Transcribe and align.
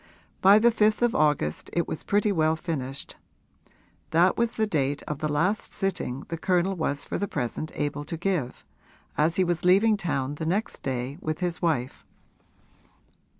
By 0.41 0.57
the 0.57 0.71
fifth 0.71 1.03
of 1.03 1.13
August 1.13 1.69
it 1.73 1.87
was 1.87 2.01
pretty 2.01 2.31
well 2.31 2.55
finished: 2.55 3.17
that 4.09 4.35
was 4.35 4.53
the 4.53 4.65
date 4.65 5.03
of 5.03 5.19
the 5.19 5.29
last 5.31 5.73
sitting 5.75 6.21
the 6.29 6.39
Colonel 6.39 6.75
was 6.75 7.05
for 7.05 7.19
the 7.19 7.27
present 7.27 7.71
able 7.75 8.03
to 8.05 8.17
give, 8.17 8.65
as 9.15 9.35
he 9.35 9.43
was 9.43 9.63
leaving 9.63 9.97
town 9.97 10.33
the 10.41 10.45
next 10.47 10.81
day 10.81 11.19
with 11.21 11.37
his 11.37 11.61
wife. 11.61 12.03